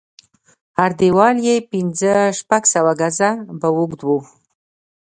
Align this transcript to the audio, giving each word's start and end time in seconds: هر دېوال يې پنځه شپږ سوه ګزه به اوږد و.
هر 0.77 0.91
دېوال 0.99 1.35
يې 1.47 1.55
پنځه 1.71 2.13
شپږ 2.39 2.63
سوه 2.73 2.91
ګزه 3.01 3.29
به 3.59 3.67
اوږد 3.75 4.01
و. 4.07 4.09